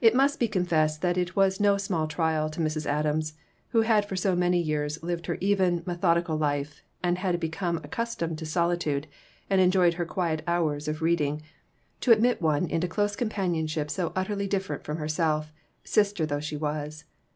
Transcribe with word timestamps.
It 0.00 0.16
must 0.16 0.40
be 0.40 0.48
confessed 0.48 1.04
it 1.04 1.36
was 1.36 1.60
no 1.60 1.76
small 1.78 2.08
trial 2.08 2.50
to 2.50 2.60
Mrs. 2.60 2.86
Adams, 2.86 3.34
who 3.68 3.82
had 3.82 4.04
for 4.04 4.16
so 4.16 4.34
many 4.34 4.60
years 4.60 5.00
lived 5.00 5.26
her 5.26 5.38
even, 5.40 5.84
methodical 5.86 6.36
life, 6.36 6.82
and 7.04 7.18
had 7.18 7.38
become 7.38 7.78
accus 7.78 8.18
tomed 8.18 8.36
to 8.38 8.46
solitude, 8.46 9.06
and 9.48 9.60
enjoyed 9.60 9.94
her 9.94 10.06
quiet 10.06 10.42
hours 10.48 10.88
of 10.88 11.02
reading, 11.02 11.40
to 12.00 12.10
admit 12.10 12.42
one 12.42 12.66
into 12.68 12.88
close 12.88 13.14
companionship 13.14 13.92
so 13.92 14.12
utterly 14.16 14.48
different 14.48 14.82
from 14.82 14.96
herself, 14.96 15.52
sister 15.84 16.26
though 16.26 16.40
she 16.40 16.56
was. 16.56 17.04